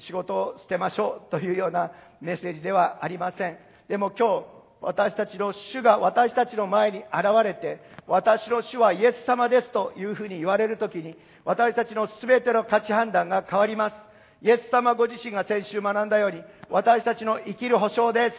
[0.00, 3.58] 仕事を捨てましょうというようなメッセージではありません。
[3.88, 7.06] でも今日私たちの主が私たちの前に現
[7.44, 13.96] れて、私の主はイエス様ですというふうに言われるときに、私たちの全ての価値判断が変わります。
[14.42, 18.36] イエス様ご自身が先週学んだように、私たちの生きる保証です。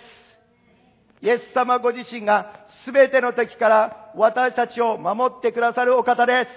[1.25, 6.49] イエス様ご自身が全ての敵から私たちを守ってくださるお方で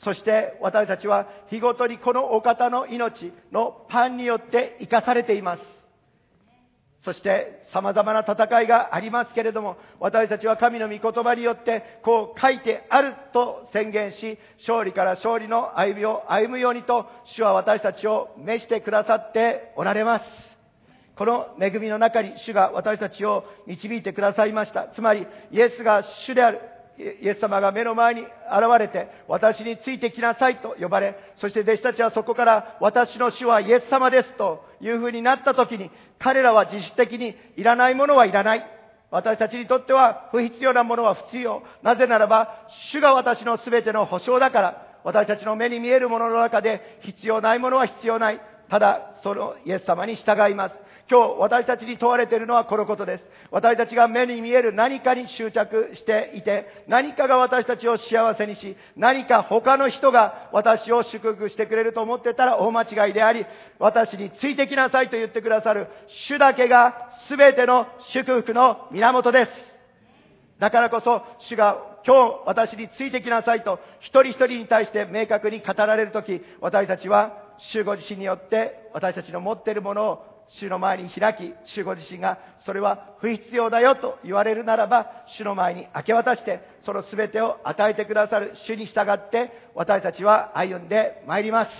[0.00, 0.04] す。
[0.04, 5.81] そして私たちは日ごとにこのお方の命のパンによって生かされています。
[7.04, 20.24] そして様々な戦いがありますけれども、私たちは神の御言葉によってこう書いてあると宣言し、勝利から勝利の歩みを歩むようにと、主は私たちを召してくださっておられます。
[21.16, 24.88] この恵みの中に主が私たちを導いてくださいました。
[24.94, 26.60] つまり、イエスが主である。
[27.22, 28.28] イエス様が目の前に現
[28.78, 38.64] れて、私についてきなさいと呼ばれ、そして弟子たちはそこから私の主はイエス様ですという風になった時に、彼らは自主的にいらないものはいらない。
[39.10, 41.62] 私たちにとっては不必要なものは不必要。
[41.82, 48.40] なぜならば、主が私の全ての保証だから、私たちの目に見えるものの中で必要ないものは必要ない。
[48.70, 50.76] ただ、そのイエス様に従います。
[51.10, 53.24] 今日私たちに問われているのはこのことです。
[53.50, 63.44] 私たちが目に見える何かに執着していて、何かが私たちを幸せにし、何か他の人が私を祝福してくれると思ってたら大間違いであり、
[63.78, 65.88] 私についてきなさいと言ってくださる
[66.28, 69.50] 主だけが全ての祝福の源です。
[70.58, 91.70] だからこそ主が今日私についてきなさいと一人一人に対して明確に語られるとき、私たちは主ご自身によって私たちの持っているものを主の前に開き、主ご自身がそれは不必要だよと言われるならば、主の前に明け渡して、その全てを与えてくださる主に従って、私たちは歩んでまいります。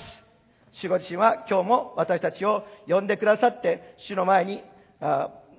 [0.80, 4.62] 主ご自身は今日も私たちを呼んでくださって、主の前に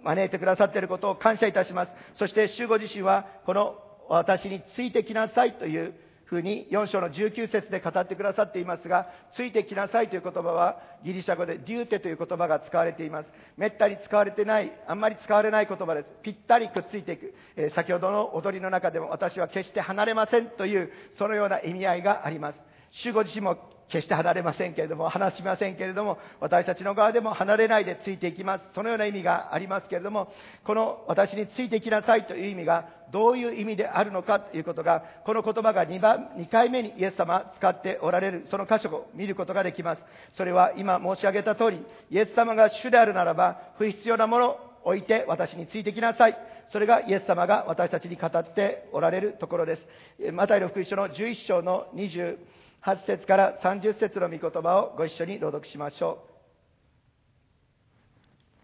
[0.04, 1.91] 招いてくださっていることを感謝いたします。
[2.17, 3.76] そして主ご自身は、この
[4.10, 5.93] 私についてきなさいという
[6.34, 13.28] ふうに4章の19節で語ってくださっていますが、ついてきなさいという言葉はギリシャ語でデューテという言葉が使われています。
[13.56, 16.08] めったに使われてない、あんまり使われない言葉です。
[16.24, 17.34] ぴったりくっついていく。
[17.56, 22.56] えー、先ほどの踊りの中でも私は決して離れませんという、そのような意味合いがあります。
[22.91, 23.58] 主ご自身も
[23.93, 28.65] 決して離れませんけれども、離しませんけれども、私たちの側でも離れないでついていきます。
[28.73, 30.34] そのような意味がありますけれども、
[30.65, 40.01] この私についてきなさいという意味がどういう意味であるのかということが、この言葉が2番、2回目にイエス様使っておられる、その箇所を見ることができます。
[40.36, 46.38] それは今申し上げた通り、イエス様が主であるならば、不必要なものを置いて私についてきなさい。
[46.71, 50.32] それがイエス様が私たちに語っておられるところです。
[50.32, 52.38] マタイの福音書の11章の20
[52.86, 56.26] 8節から30節の御言葉をご一緒に朗読しましょ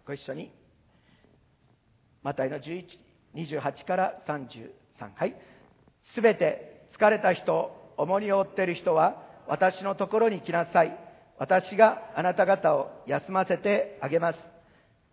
[0.06, 0.08] う。
[0.08, 0.52] ご一緒に。
[2.22, 2.84] マタイの11、
[3.36, 4.70] 28から33。
[5.16, 5.36] はい。
[6.14, 10.98] すべて疲れた人、重荷を負っている人は、私のところに来なさい。
[11.38, 14.40] 私があなた方を休ませてあげます。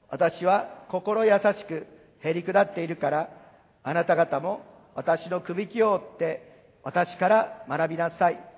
[0.09, 1.87] 私は心優しく
[2.21, 3.31] へり下っているから、
[3.85, 4.62] あなた方も
[4.97, 8.56] 私のくびきを追って私から学びなさい。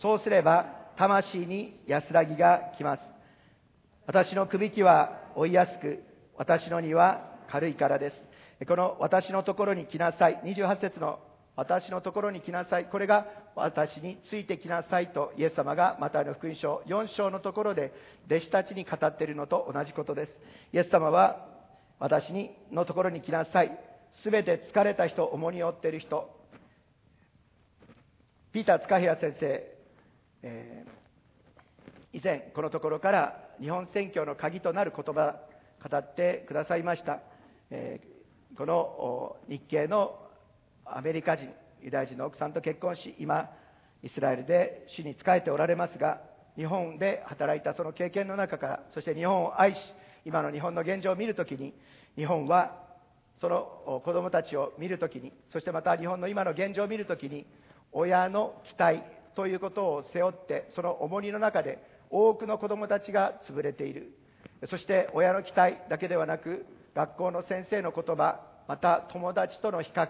[0.00, 3.02] そうすれば魂に安らぎが来ます。
[4.06, 6.02] 私のくびきは追いやすく、
[6.36, 8.66] 私の荷は軽いからです。
[8.66, 10.40] この私のところに来なさい。
[10.44, 11.18] 28節の
[11.56, 12.86] 私のところに来なさい。
[12.86, 17.92] これが私についてきなさいとイエス様がまたの福音書4章のところで
[18.26, 20.32] 弟子たちに語っているのと同じことです。
[20.72, 21.46] イエス様は
[21.98, 23.78] 私にのところに来なさい。
[24.22, 26.30] すべて疲れた人、重荷を負っている人。
[28.52, 29.75] ピーター塚平先生、
[30.48, 35.40] えー、以前このところから日本選挙の鍵となる言葉
[35.82, 37.20] 語ってくださいました、
[37.70, 40.16] えー、この日系の
[40.84, 41.48] アメリカ人
[41.82, 43.50] ユダヤ人の奥さんと結婚し今
[44.04, 46.20] イスラエルで主に仕えておられますが
[46.54, 49.78] 日本で働いたその経験の中からそして日本を愛し
[50.24, 51.74] 今の日本の現状を見るときに
[52.14, 52.84] 日本は
[53.40, 57.46] その子供たちを見るときにそしてまた日本の今の現状を見るときに
[57.92, 59.02] 親の期待
[59.36, 61.78] ということを背負ってその重荷の中で
[62.10, 64.12] 多くの子どもたちが潰れている。
[64.68, 70.08] そして親の期待だけではなく学校の先生の言葉また友達との比較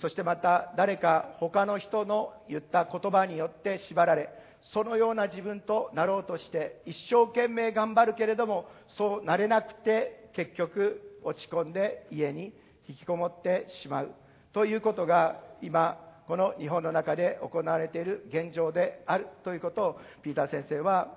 [0.00, 4.28] そしてまた誰か他の人の言った言葉によって縛られ
[4.72, 12.52] そのような自分となろうとして一生懸命頑張るけれどもそうなれなくて結局落ち込んで家に
[12.88, 14.12] 引きこもってしまう。
[14.52, 21.14] ということが今この日本の中で行われている現状であるということをピーター先生は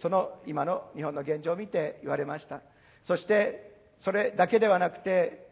[0.00, 2.60] その今の日本の現状を見て言われました。
[3.06, 3.72] そして
[4.04, 5.46] それだけではなくて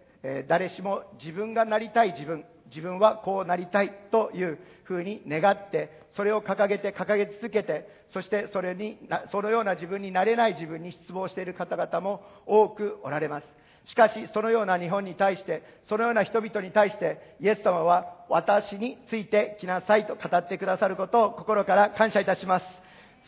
[0.49, 8.99] 誰しも自分がなりたい自分自分はこうなりたいというふうに願ってそれを掲げて掲げ続けてそしてそれに
[9.31, 13.45] そのような自分になれない自分に失望している方々も多くおられます。
[13.87, 22.67] しかし、そのような日本に対して、そのような人々に対して、イエス様は私についてきなさいと語ってくださることを心から感謝いたします。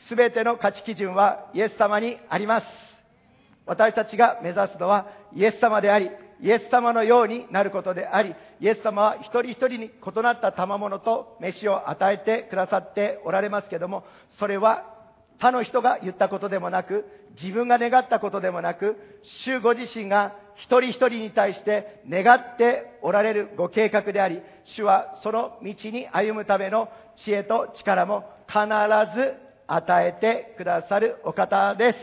[0.09, 2.67] すべての価値基準はイエス様にあります。
[3.67, 6.11] 私たちが目指すのはイエス様であり、
[6.41, 14.05] イエス様のようになることであり、イエス様は一人一人に異なった賜物と飯を与えてくださっておられますけども、
[14.39, 14.85] それは
[15.39, 17.05] 他の人が言ったことでもなく、
[17.41, 18.97] 自分が願ったことでもなく、
[19.45, 24.41] 主ご自身が一人一人に対して願っておられるご計画であり、
[24.77, 28.61] 主はその道に歩むための知恵と力も必
[29.17, 29.35] ず
[29.67, 31.99] 与えてくださるお方です。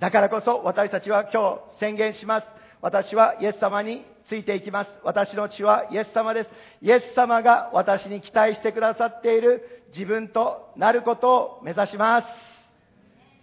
[0.00, 2.46] だからこそ私たちは今日宣言します。
[2.80, 4.90] 私はイエス様についていきます。
[5.02, 6.50] 私の血はイエス様です。
[6.82, 12.45] イエス様が私に期待してくださっている自分となることを目指します。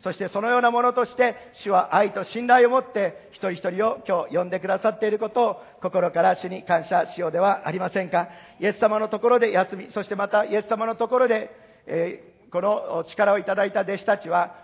[0.03, 8.27] そしてそのようなものとして、主は愛と信頼を持って一人一人を今日呼んでくださっていることを心から主に感謝しようではありませんか？
[8.59, 11.49] イエス様のところで休み、そしてまたイエス様のところで、
[11.87, 14.61] えー、この力をいただいた弟子たちは、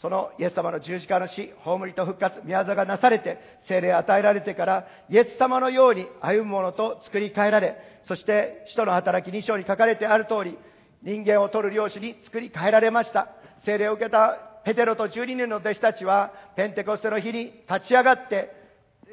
[0.00, 7.76] そのイエス様の十字架の死、葬りと復活、宮業がなされて、精霊与えられてから、イエス様のように歩むものと作り変えられ、
[8.06, 10.56] そして、使徒の働き2章に書かれてある通り、
[11.02, 13.28] 人間を取る漁師に作り変えられました。
[13.64, 18.52] 精霊を受けたペテロと12人の弟子たちは、ペンテコステの日に立ち上がって、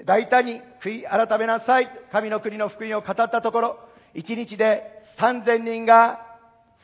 [0.04, 1.90] 大胆に悔い改めなさい。
[2.12, 3.80] 神の国の福音を語ったところ、
[4.16, 4.84] 1日で
[5.18, 6.20] 3000人が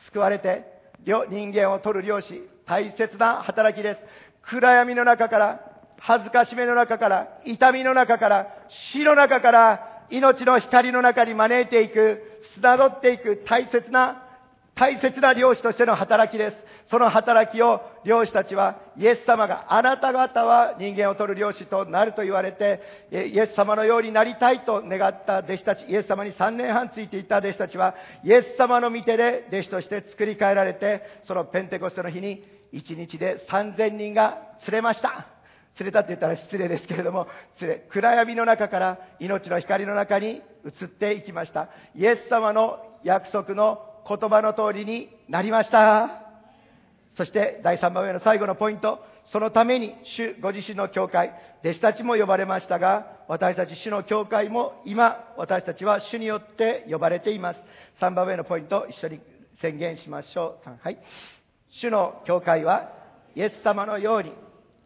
[0.06, 0.64] 救われて、
[1.04, 4.00] 人間を取る漁師、大切な働きです。
[4.40, 5.60] 暗闇の中から、
[5.98, 12.22] 恥ずかしめの中から、痛みの中から、死の中から、命の光の中に招いていく、
[12.54, 14.22] つなどっていく大切な
[14.74, 16.56] 大切な漁師としての働きです。
[16.92, 35.28] その働きを漁師たちは、イエス様があなた方は人間を取る漁師となると言われて、イエス様のようになりたいと願った弟子たち、イエス様に3年半ついていた弟子たちは、イエス様の御手で弟子として作り変えられて、そのペンテコステの日に1日で3000人が釣れました。
[35.76, 37.26] 釣れたって言ったら失礼ですけれども、
[37.56, 41.70] 釣れ、暗闇の中から命の光の中に移っていきました。
[41.96, 46.21] イエス様の約束の言葉の通りになりました。
[47.16, 49.04] そして第3番目の最後のポイント。
[49.30, 51.32] そのために主ご自身の教会、
[51.62, 57.60] 弟子たちも呼ばれましたが、私たち主の教会も今、私たちは主によって呼ばれています。
[58.00, 59.20] 3番目のポイント、一緒に
[59.60, 60.70] 宣言しましょう。
[60.82, 60.98] はい。
[61.70, 62.92] 主の教会は、
[63.34, 64.32] イエス様のように、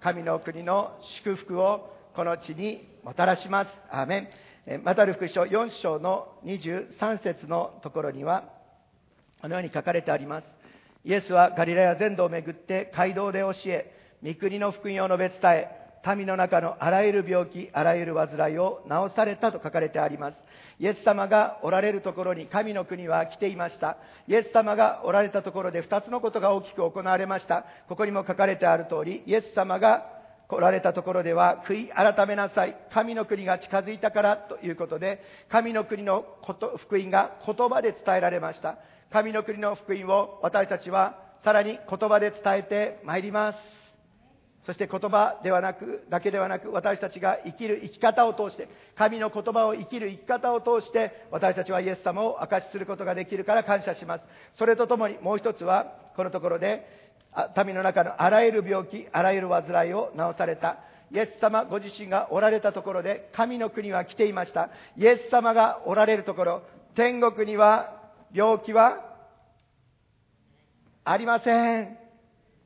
[0.01, 3.71] 神の国の祝福をこの地にもたらします。
[3.91, 4.83] アーメン。
[4.85, 8.45] またる福書4章の23節のところには、
[9.41, 10.56] このように書かれてあります。
[11.07, 13.95] イエスはガリラヤ全土を巡って街道で教え、
[14.25, 15.69] 御国の福音を述べ伝え、
[16.17, 20.37] 民の中のあらゆる病気、あらゆる患いを治されたと書かれてあります。
[20.81, 23.99] イエス様がおられるところに神の国は来ていました。
[24.27, 27.65] イエス様がおられたところで2つのことが大きく行われました。
[27.89, 30.05] ここにも書かれてある通り、イエス様が
[30.49, 32.77] 来られたところでは、悔い改めなさい。
[32.93, 38.77] 神の国が近づいたからということで、神の国のこと福音が言葉で伝えられました。
[39.17, 43.59] 神の国の福音を私たちはさらに言葉で伝えてまいります。
[44.67, 54.25] そして言葉ではなく、だけではなく、私たちが生きる生き方を通して、神の言葉を生きる生き方を通して、私たちはイエス様を証しすることができるから感謝します。
[54.59, 56.87] それとともにもう一つは、このところで、
[57.65, 60.81] 民の中のあらゆる病気、あらゆる患いを治された。
[61.11, 64.69] イエス様ご自身がおられたところで、神の国は来ていました。
[64.99, 66.63] イエス様がおられるところ、
[66.95, 67.97] 天国には
[68.33, 69.06] 病気は
[71.09, 71.97] ありません。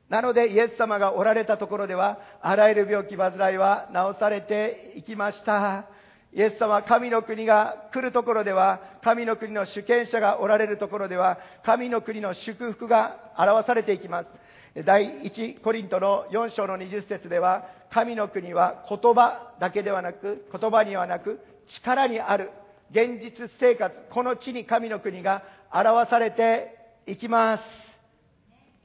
[0.09, 5.85] なのでイエス様がおられたところでは、あらゆる病気、煩いは治されていきました。
[6.33, 14.83] イエス様、神の国が来るところでは、神の国の主権者がおられるところでは、神の国の祝福が表されていきます。
[14.85, 22.49] 第1コリントの4章の20節では、神の国は言葉だけではなく、言葉にはなく、力にある
[22.89, 26.75] 現実生活、この地に神の国が表されて
[27.05, 27.90] いきます。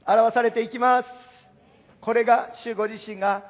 [0.07, 1.05] 表されていきます。
[2.01, 3.43] これが主ご自身が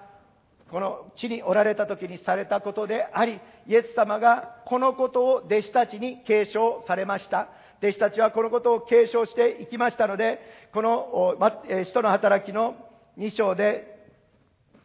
[0.71, 7.49] この地におられた時にされたことであり、イエス様がこのことを弟子たちに継承されました。
[7.79, 10.39] 弟子たちはこのことを継承していきましたので、
[10.73, 11.37] この
[11.85, 12.75] 使徒の働きの
[13.17, 13.95] 2章で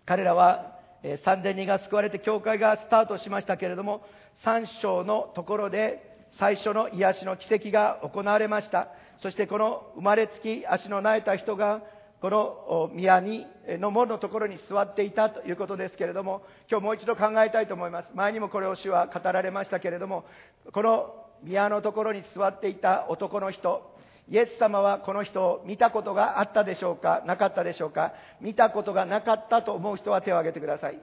[0.04, 4.02] 彼らは3000人が救われて教会がスタートしましたけれども、
[4.44, 8.88] 3章のところで最初の癒しの奇跡が行われました。
[9.22, 11.80] そしてこの生まれつき足の苗えた人が
[12.20, 18.08] この宮にの門のところに座っていたということですけれども、今日もう一度考えたいと思います。
[18.14, 20.24] 前にもこれを主は語られましたけれども、
[20.72, 23.92] この宮のところに座っていた男の人、
[24.28, 31.00] イエス様はこの人を見たことがあったでしょうかなかったでしょうか見たことがなかったと思う人は手を挙げてください。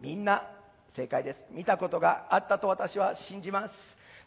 [0.00, 0.42] みんな
[0.96, 1.38] 正解です。
[1.50, 3.72] 見たことがあったと私は信じます。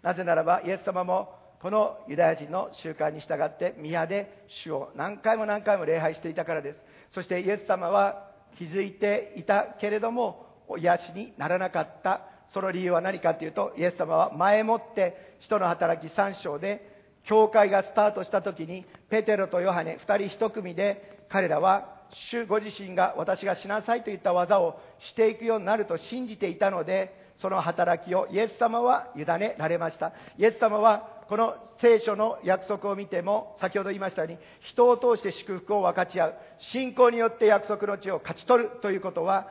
[0.04, 6.80] なぜならば、イエス様もこのユダヤ人の習慣に従って宮で主を何回も何回も礼拝していたからです。
[7.14, 10.46] そしてイエス様は気づいていたけれども
[10.78, 12.26] 癒しにならなかった。
[12.54, 16.86] その理由は何かというとイエス様は前もって使徒の働き3章で
[17.24, 21.96] 教会がスタートした時にペテロとヨハネ2人1組で彼らは
[22.32, 30.12] 主ご自身が私がしなさいといった技をしていくようになると信じていたのでその働きをイエス様は委ねられました。
[30.38, 34.38] イエス様はこの聖書の約束を見ても先ほど言いましたように
[34.70, 36.36] 人を通して祝福を分かち合う
[36.72, 39.48] 信仰によって約束の地を勝ち取るということは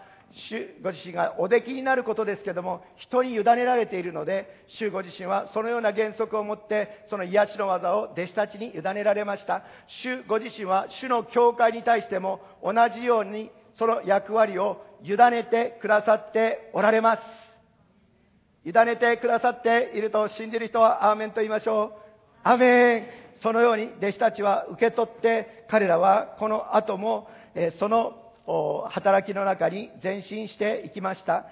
[0.48, 9.64] 主ご自身がおできになることですけども人に委ねられているので主ご自身はそのような原則を持ってその癒しの技を弟子たちに委ねられました。
[10.04, 17.41] 主ご自身は主の教会に対しても同じようにその役割を委ねてくださっておられます。
[18.64, 21.92] 委ねてくださっていると信じる人はアーメンと言いましょう
[22.44, 23.06] アーメン
[23.42, 27.28] そのように弟子たちは受け取って彼らはこの後も
[27.78, 28.14] その
[28.90, 31.46] 働きの中に前進していきました。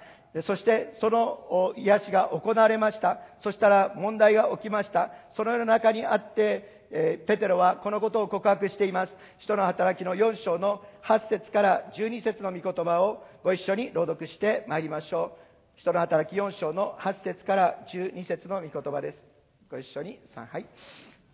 [0.46, 3.18] そしてその癒しが行われました。
[3.42, 5.11] そしたら問題が起きました。
[5.36, 9.12] そのような中にあって、えペテロはこのことを告白しています。
[9.38, 15.49] 人の働きの4章の8節から12節の御言葉をご一緒に朗読してまいりましょう。
[15.81, 19.18] 人の働き4章の8節から12節の御言葉です。
[19.70, 20.66] ご一緒に3、はい。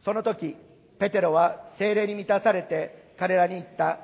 [0.05, 0.57] その時、
[1.01, 3.99] ペテロは精霊に満たされて彼らに言った。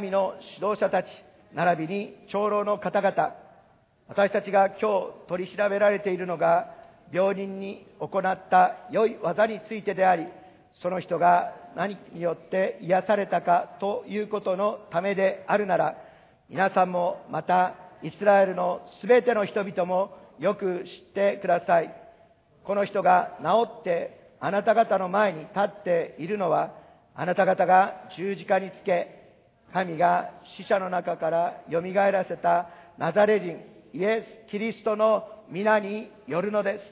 [0.00, 1.06] 民の指導者たち、
[1.52, 3.34] 並びに長老の方々、
[4.08, 6.74] 私たちが今日取り調べられているのが、
[7.12, 10.26] 病人に行った良い技についてであり、
[10.82, 15.96] その人が何によって癒されたかということのためであるなら、
[16.48, 17.74] 皆さんもまた
[18.04, 21.94] イスラエルのすべての人々もよく知ってください。
[22.62, 26.74] この人が治ってあなた方の前に立っているのは、
[27.14, 29.32] あなた方が十字架につけ、
[29.72, 33.58] 神が死者の中からよみがえらせたナザレ人
[33.94, 36.84] イエス・キリストの皆によるのです。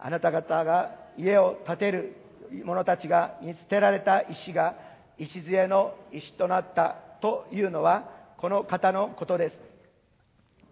[0.00, 2.16] あなた方が家を建てる
[2.64, 4.74] 者たちが見捨てられた石が
[5.18, 8.08] 礎の石となったというのは
[8.38, 9.73] この方のことです。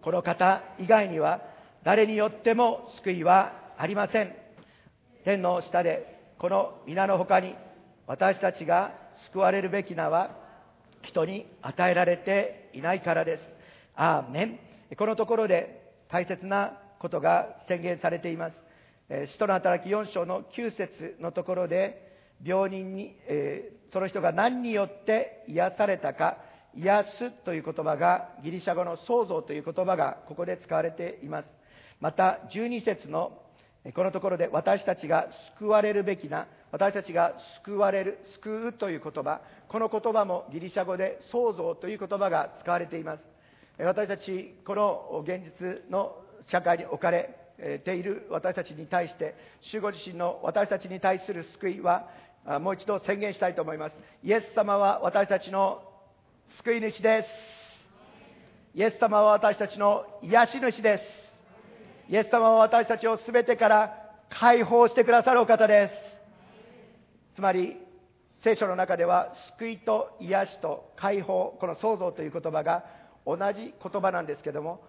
[0.03, 1.41] この方以外には
[1.83, 4.33] 誰によっても救いはありません。
[5.23, 7.55] 天の下でこの皆の他に
[8.05, 8.91] 私たちが
[9.31, 10.35] 救われるべき名は
[11.03, 13.43] 人に与えられていないからです。
[13.95, 14.59] アーメン。
[14.97, 18.53] このところで大切なことが宣言されています。
[19.33, 22.11] 使徒の働き4章の9節のところで、
[22.43, 26.37] 病人に、えー、その人が何によって癒されたか、
[26.75, 31.45] 癒すという言葉が、ギリシャ語の創造という言葉がここで使われています。
[31.99, 33.39] また、12節の
[33.93, 43.23] このところで私たちが救われるべきな私たちが救われる、救うという言葉、この言葉もギリシャ語で創造という言葉が使われています。
[43.77, 46.15] 私たち、この現実の
[46.51, 47.29] 社会に置かれ
[47.85, 49.35] ている私たちに対して、
[49.71, 52.09] 主ご自身の私たちに対する救いは、
[52.61, 53.93] もう一度宣言したいと思います。
[54.23, 55.81] イエス様は私たちの
[56.57, 58.77] 救い主です。
[58.77, 61.03] イエス様は私たちの癒し主です。
[62.11, 63.93] イエス様は私たちを全てから
[64.29, 67.35] 解放してくださるお方です。
[67.35, 67.77] つまり
[68.43, 72.83] 聖書の中では救いと癒しと解放この創造という言葉が
[73.25, 74.81] 同じ言葉なんですけども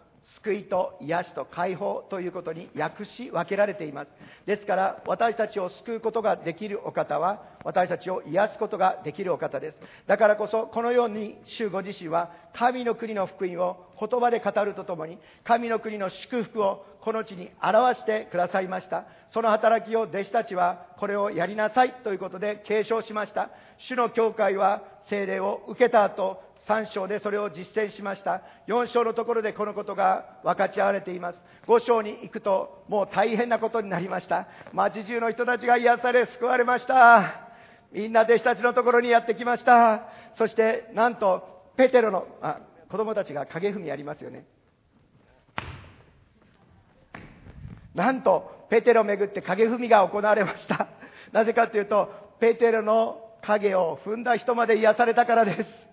[0.43, 4.09] 救いと癒しと解放ということに訳し分けられています。
[4.47, 9.77] ですから私たちを救うことができるお方は私たちを癒すことができるお方です。
[10.07, 19.05] だからこそこのように主ご自身は神の国の福音を言葉で語るとともに神の国の祝福をこの地に表してくださいました。
[19.33, 23.51] その働きを弟子たちはこれをやりなさいということで継承しました。
[23.89, 28.43] 主の教会は精霊を受けた後3章でそれを実践しました。
[28.69, 31.39] 4章のところでこのことが分かち合われています。
[31.67, 34.49] 5章に行くともう大変なことになりました。
[34.73, 37.51] 町中の人たちが癒され救われました。
[37.93, 40.09] みんな弟子たちのところにやってきました。
[40.39, 42.61] そしてなんとペテロの、あ、
[42.91, 44.47] 子供たちが影踏みやりますよね。
[47.95, 50.89] なんとペテロをめぐって影踏みが行われました。
[51.33, 52.09] なぜかというと、
[52.41, 55.84] ペテロの影を踏んだ人まで癒されたからです。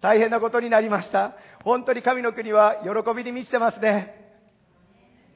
[0.00, 1.34] 大変なことになりました。
[1.64, 4.16] 本当に神の国は喜びに満ちてますね。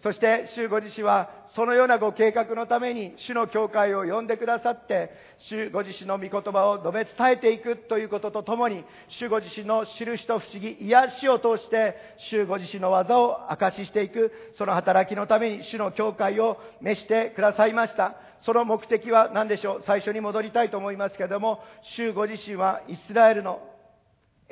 [0.02, 11.96] そして、主ご自身は、そのようなご計画のために、主の教会を呼んでくださって、主ご自身の御言葉を述べ伝えていくということとともに、主ご自身の印と不思議、癒しを通して、
[12.30, 18.16] 主ご自身の技を明かししていく、その働きのために、主の教会を召してくださいました。
[18.44, 19.82] その目的は何でしょう？
[19.86, 21.62] 最初に戻りたいと思いますけれども、
[21.96, 23.60] 主ご自身はイスラエルの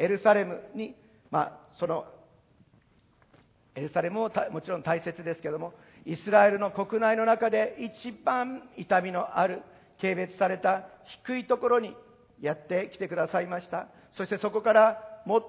[0.00, 0.96] エルサレムに、
[1.30, 2.06] まあ、その
[3.74, 5.74] エルサレムももちろん大切ですけども、
[6.06, 9.60] イスラエルの国内の中で一番痛みのある
[10.00, 10.86] 軽蔑された
[11.24, 11.94] 低いところに
[12.40, 13.88] やってきてくださいました。
[14.12, 15.04] そしてそこから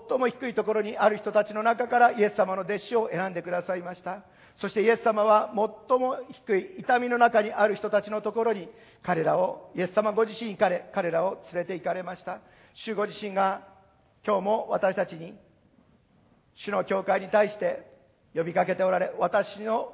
[0.10, 4.22] 最も低いところにある人たちの中からイエス様の弟子を選んでくださいました。
[4.58, 5.54] そしてイエス様は
[5.90, 8.68] 最も低い痛みの中にある人たちのところに
[9.02, 12.40] 彼らを、イエス様ご自身彼彼らを連れて行かれました。
[12.74, 13.71] 主ご自身が
[14.26, 15.34] 今日も私たちに
[16.56, 17.88] 主の教会に対して
[18.36, 19.94] 呼びかけておられ、私の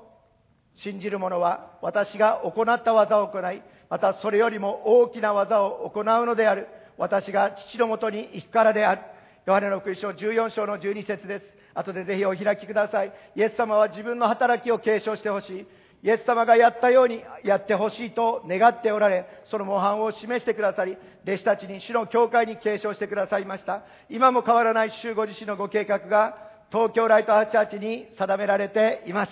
[0.76, 6.68] 信じる者は私が行った技を行い、またそれよりも大きな技を行うのである。
[6.98, 9.02] 私が父のもとに行くからである。
[9.46, 11.46] ヨハネの福音書14章の12節です。
[11.74, 13.14] 後でぜひお開きください。
[13.36, 15.68] イエス様は自分の働きを継承してほしい。
[16.04, 23.84] イエス様がやったようにやってほしいと願っておられ、その模範を示してくださり、弟子たちに主の教会に継承してくださいました。
[24.10, 26.38] 今も変わらない主ご自身のご計画が
[26.72, 29.32] 東京ライトハチャーチに定められています。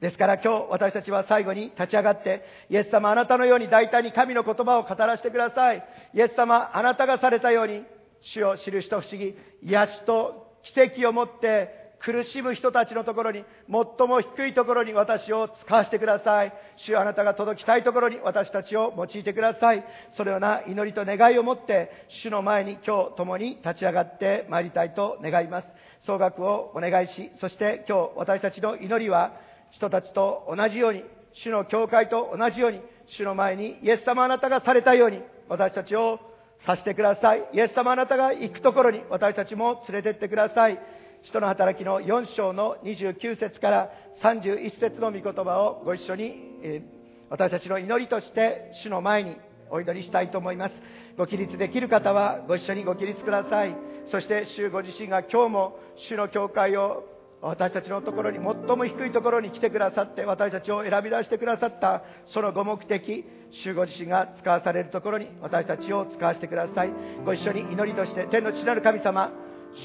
[0.00, 5.84] ですから今日私たちは最後に立ち上がって、イエス様あなたのように大胆に神の言葉を語らせてください。
[6.14, 7.84] イエス様あなたがされたように、
[8.22, 16.52] 主を知る人不思議、癒しと奇跡を持って苦しむ人たちのところに、最も低いところに私を使わせてください。
[16.78, 19.84] 主あなたが届きたいところに私たちを用いてください。
[20.16, 25.68] そのような祈りと願いを持って、主の前に今日共に立ち上がってまいりたいと願います。
[26.04, 29.32] 総額をお願いし、そして今日私たちの祈りは、
[29.70, 36.18] 人たちと同じように、主の教会と同じように、主の前にイエス様あなたがされたように、私たちを
[36.66, 37.44] させてください。
[37.52, 40.78] イエス様あなたが行くところに私たちも連れてってください。
[41.22, 43.90] 人の働きの4章の29節から
[44.22, 46.82] 31節の御言葉をご一緒に、え、
[47.30, 49.36] 私たちの祈りとして主の前に
[49.70, 50.74] お祈りしたいと思います。
[51.16, 53.76] ご起立できる方はご一緒にご起立ください。
[54.10, 57.04] そして主ご自身が今日も主の教会を
[57.40, 62.02] 私たちのところに最も低いところに来てくださって私たちを選び出してくださった
[62.32, 63.24] そのご目的
[63.64, 66.92] 主ご自身が使わされるところに私たちを使わせてください
[67.24, 69.32] ご一緒に祈りとして天の父なる神様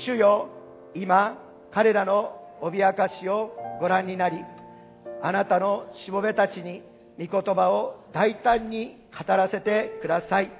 [0.05, 0.49] 主よ
[1.01, 1.37] 今
[1.73, 4.37] 彼らの脅かしをご覧になり
[5.21, 6.81] あなたのしもべたちに
[7.19, 10.51] 御言葉を大胆に語らせてください。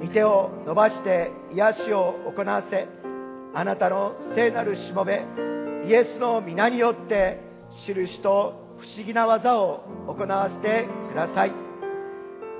[0.00, 2.86] 御手を伸ばして癒しを行わせ
[3.54, 5.24] あなたの聖なるしもべ
[5.86, 7.40] イエスの皆によって
[7.86, 11.52] 印と不思議な技を行わせてください。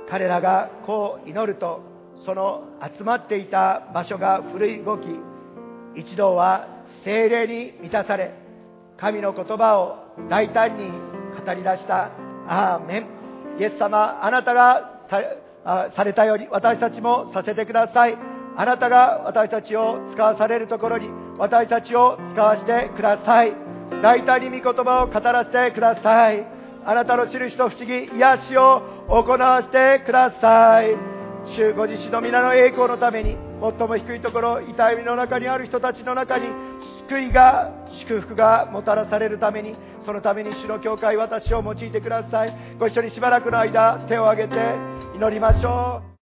[0.08, 1.82] 彼らがこう祈ると
[2.24, 2.64] その
[2.96, 5.06] 集まっていた場所が古い動き
[5.96, 6.68] 一同は
[7.04, 8.32] 精霊に満たされ
[8.98, 9.96] 神の言葉を
[10.28, 12.10] 大胆に語り出した。
[12.48, 13.06] アーメン。
[13.58, 15.06] イエス様あなたが
[15.94, 18.16] されたように私たちもさせてください。
[18.56, 23.54] あなたが私たちを使わされるところに私たちを使わせてください。
[24.02, 26.46] 大胆に御言葉を語らせてください。
[26.84, 30.96] あなたの印と不思議癒しを行わせてください。
[31.56, 36.46] 主ご自身の皆の栄光のために最も低いところ痛みの中にある人たちの中に
[37.08, 42.76] 救いが祝福がもたらされるためにそのために主の教会私を用いてください。
[42.78, 44.56] ご一緒にしばらくの間手を挙げて
[45.16, 46.06] 祈りましょう。